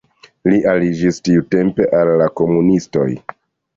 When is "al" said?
1.99-2.13